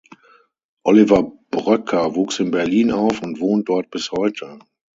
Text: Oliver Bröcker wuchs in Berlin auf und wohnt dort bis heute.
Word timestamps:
Oliver 0.83 1.31
Bröcker 1.51 2.15
wuchs 2.15 2.39
in 2.39 2.49
Berlin 2.49 2.89
auf 2.91 3.21
und 3.21 3.39
wohnt 3.39 3.69
dort 3.69 3.91
bis 3.91 4.11
heute. 4.11 4.57